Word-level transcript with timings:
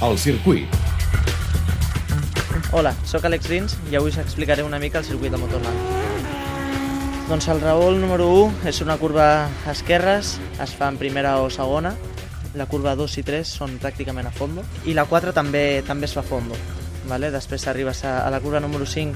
el 0.00 0.18
circuit. 0.18 0.68
Hola, 2.72 2.94
sóc 3.04 3.24
Àlex 3.28 3.48
Rins 3.50 3.74
i 3.90 3.96
avui 3.98 4.12
us 4.12 4.18
explicaré 4.22 4.62
una 4.64 4.78
mica 4.80 5.00
el 5.00 5.04
circuit 5.04 5.32
de 5.32 5.40
Motorland. 5.40 5.98
Doncs 7.28 7.48
el 7.52 7.60
revolt 7.60 8.00
número 8.00 8.28
1 8.46 8.68
és 8.70 8.80
una 8.80 8.96
curva 8.98 9.26
a 9.44 9.74
esquerres, 9.74 10.38
es 10.62 10.72
fa 10.78 10.88
en 10.88 10.96
primera 10.98 11.36
o 11.42 11.50
segona, 11.50 11.92
la 12.54 12.66
curva 12.66 12.96
2 12.96 13.18
i 13.20 13.26
3 13.26 13.52
són 13.60 13.76
pràcticament 13.82 14.26
a 14.26 14.32
fondo, 14.34 14.64
i 14.88 14.96
la 14.96 15.04
4 15.06 15.34
també 15.36 15.82
també 15.86 16.08
es 16.08 16.16
fa 16.16 16.24
a 16.24 16.30
fondo. 16.30 16.56
Vale? 17.10 17.30
Després 17.30 17.68
arribes 17.68 18.04
a, 18.04 18.20
a 18.24 18.30
la 18.32 18.40
curva 18.40 18.60
número 18.60 18.86
5, 18.86 19.14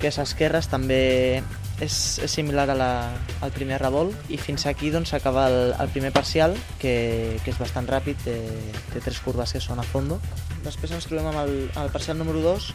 que 0.00 0.12
és 0.12 0.18
a 0.18 0.26
esquerres, 0.28 0.68
també 0.68 1.42
és, 1.80 2.20
és 2.22 2.30
similar 2.30 2.68
a 2.70 2.76
la, 2.76 2.90
al 3.40 3.52
primer 3.54 3.80
revolt, 3.80 4.16
i 4.30 4.38
fins 4.40 4.66
aquí 4.70 4.92
doncs, 4.92 5.14
s'acaba 5.14 5.48
el, 5.50 5.58
el 5.72 5.92
primer 5.94 6.12
parcial, 6.12 6.56
que, 6.80 7.38
que 7.44 7.52
és 7.52 7.60
bastant 7.60 7.88
ràpid, 7.90 8.20
té, 8.26 8.36
té 8.92 9.02
tres 9.04 9.20
curves 9.24 9.56
que 9.56 9.62
són 9.64 9.80
a 9.80 9.86
fondo. 9.86 10.20
Després 10.64 10.92
ens 10.96 11.08
trobem 11.08 11.30
amb 11.32 11.42
el, 11.44 11.54
el 11.80 11.92
parcial 11.94 12.20
número 12.20 12.42
2, 12.44 12.70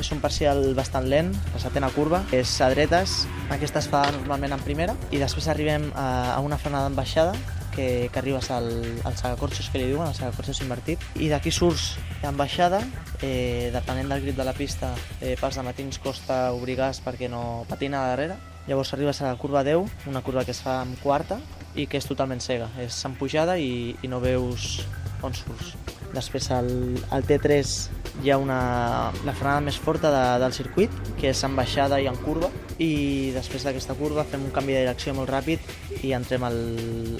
és 0.00 0.10
un 0.14 0.20
parcial 0.22 0.62
bastant 0.74 1.08
lent, 1.10 1.32
la 1.52 1.60
setena 1.62 1.90
curva, 1.92 2.22
és 2.32 2.52
a 2.64 2.70
dretes, 2.72 3.24
aquesta 3.52 3.82
es 3.82 3.88
fa 3.90 4.06
normalment 4.14 4.56
en 4.56 4.62
primera, 4.64 4.96
i 5.12 5.20
després 5.20 5.50
arribem 5.52 5.90
a, 5.94 6.36
a 6.36 6.38
una 6.44 6.58
frenada 6.58 6.88
en 6.90 6.96
baixada, 6.96 7.34
que, 7.74 8.08
que 8.12 8.18
arribes 8.18 8.50
al, 8.50 8.70
al 9.04 9.16
sagacorxos 9.16 9.70
que 9.70 9.80
li 9.80 9.88
diuen, 9.90 10.06
al 10.06 10.16
sagacorxos 10.16 10.62
invertit, 10.64 11.02
i 11.16 11.30
d'aquí 11.32 11.52
surts 11.54 11.94
en 12.26 12.36
baixada, 12.36 12.82
eh, 13.22 13.70
depenent 13.74 14.10
del 14.12 14.22
grip 14.26 14.36
de 14.36 14.46
la 14.46 14.54
pista, 14.56 14.94
eh, 15.20 15.36
pels 15.40 15.56
de 15.56 15.66
matins 15.66 16.00
costa 16.02 16.50
obrir 16.56 16.76
gas 16.80 17.02
perquè 17.04 17.30
no 17.30 17.64
patina 17.68 18.06
darrere, 18.10 18.36
llavors 18.66 18.92
arribes 18.94 19.22
a 19.22 19.30
la 19.32 19.38
curva 19.40 19.64
10, 19.64 20.06
una 20.06 20.22
curva 20.22 20.44
que 20.44 20.52
es 20.54 20.62
fa 20.62 20.80
en 20.82 20.94
quarta, 21.02 21.40
i 21.74 21.86
que 21.86 22.00
és 22.00 22.06
totalment 22.06 22.42
cega, 22.42 22.68
és 22.82 22.96
en 23.06 23.14
pujada 23.18 23.56
i, 23.58 23.94
i 24.02 24.10
no 24.10 24.20
veus 24.22 24.80
on 25.22 25.34
surts. 25.36 25.74
Després 26.10 26.50
al, 26.50 26.70
al 27.14 27.22
T3 27.26 27.74
hi 28.24 28.32
ha 28.32 28.38
una, 28.40 28.60
la 29.24 29.34
frenada 29.36 29.62
més 29.62 29.78
forta 29.78 30.10
de, 30.10 30.24
del 30.42 30.56
circuit, 30.56 30.94
que 31.20 31.30
és 31.30 31.44
en 31.46 31.54
baixada 31.56 32.00
i 32.02 32.08
en 32.10 32.18
curva, 32.24 32.50
i 32.80 33.30
després 33.34 33.64
d'aquesta 33.66 33.94
curva 33.98 34.24
fem 34.24 34.46
un 34.46 34.52
canvi 34.54 34.72
de 34.72 34.84
direcció 34.86 35.12
molt 35.12 35.28
ràpid 35.28 36.00
i 36.06 36.14
entrem 36.16 36.46
al, 36.48 36.58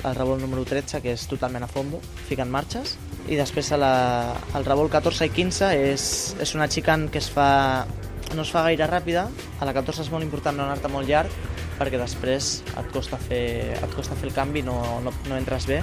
al 0.09 0.17
revolt 0.17 0.41
número 0.41 0.65
13, 0.65 1.03
que 1.05 1.13
és 1.13 1.27
totalment 1.29 1.67
a 1.67 1.69
fondo, 1.69 2.01
ficant 2.29 2.49
marxes, 2.51 2.97
i 3.29 3.37
després 3.37 3.69
a 3.77 3.81
la, 3.81 3.95
al 4.57 4.65
revolt 4.65 4.93
14 4.95 5.29
i 5.29 5.35
15 5.37 5.73
és, 5.93 6.07
és 6.41 6.55
una 6.57 6.69
xicant 6.73 7.11
que 7.13 7.21
es 7.21 7.29
fa 7.31 7.51
no 8.35 8.45
es 8.47 8.53
fa 8.55 8.63
gaire 8.63 8.87
ràpida, 8.87 9.27
a 9.59 9.67
la 9.67 9.75
14 9.77 10.07
és 10.07 10.13
molt 10.13 10.25
important 10.25 10.57
no 10.57 10.65
anar-te 10.65 10.89
molt 10.89 11.09
llarg, 11.11 11.35
perquè 11.81 11.99
després 11.99 12.61
et 12.79 12.91
costa 12.95 13.19
fer, 13.21 13.75
et 13.75 13.97
costa 13.97 14.17
fer 14.17 14.31
el 14.31 14.37
canvi, 14.37 14.63
no, 14.65 14.77
no, 15.05 15.13
no 15.29 15.37
entres 15.37 15.67
bé, 15.69 15.81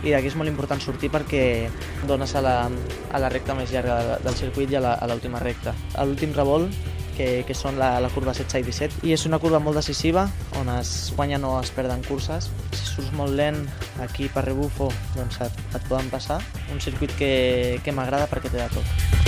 i 0.00 0.14
d'aquí 0.14 0.30
és 0.30 0.36
molt 0.38 0.48
important 0.48 0.80
sortir 0.80 1.10
perquè 1.12 1.42
dones 2.08 2.32
a 2.34 2.40
la, 2.44 2.54
a 3.12 3.20
la 3.20 3.28
recta 3.28 3.54
més 3.58 3.72
llarga 3.74 4.16
del 4.24 4.38
circuit 4.38 4.72
i 4.72 4.78
a 4.80 5.10
l'última 5.10 5.42
recta. 5.42 5.74
A 5.94 6.06
l'últim 6.08 6.32
revolt, 6.32 6.72
que, 7.20 7.44
que 7.44 7.56
són 7.56 7.76
la, 7.80 7.92
la 8.00 8.08
curva 8.14 8.32
16 8.32 8.62
i 8.62 8.66
17, 8.70 9.04
i 9.08 9.14
és 9.16 9.26
una 9.28 9.40
curva 9.42 9.60
molt 9.60 9.76
decisiva, 9.80 10.24
on 10.60 10.72
es 10.78 11.12
guanya 11.16 11.40
no 11.42 11.52
es 11.60 11.72
perden 11.76 12.04
curses. 12.08 12.48
Si 12.72 12.86
surts 12.94 13.12
molt 13.18 13.36
lent 13.36 13.60
aquí 14.06 14.30
per 14.32 14.46
rebufo, 14.48 14.88
doncs 15.18 15.42
et, 15.44 15.64
et 15.74 15.88
poden 15.90 16.08
passar. 16.12 16.40
Un 16.72 16.80
circuit 16.80 17.12
que, 17.20 17.32
que 17.84 17.96
m'agrada 17.96 18.30
perquè 18.30 18.52
té 18.52 18.62
de 18.62 18.70
tot. 18.78 19.19